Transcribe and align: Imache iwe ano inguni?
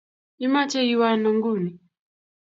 Imache 0.45 0.79
iwe 0.93 1.05
ano 1.11 1.29
inguni? 1.33 1.71